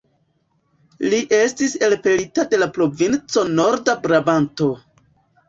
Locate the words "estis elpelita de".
1.39-2.59